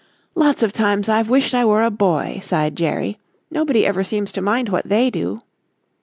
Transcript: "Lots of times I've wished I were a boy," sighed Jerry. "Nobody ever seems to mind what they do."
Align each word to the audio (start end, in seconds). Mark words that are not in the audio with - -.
"Lots 0.33 0.63
of 0.63 0.73
times 0.73 1.09
I've 1.09 1.29
wished 1.29 1.53
I 1.53 1.63
were 1.63 1.83
a 1.83 1.91
boy," 1.91 2.39
sighed 2.41 2.75
Jerry. 2.75 3.19
"Nobody 3.51 3.85
ever 3.85 4.03
seems 4.03 4.31
to 4.31 4.41
mind 4.41 4.67
what 4.69 4.89
they 4.89 5.11
do." 5.11 5.41